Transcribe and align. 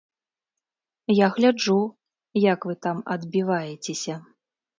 Я 1.13 1.27
гляджу, 1.35 1.77
як 2.47 2.59
вы 2.71 2.77
там 2.87 2.97
адбіваецеся. 3.19 4.15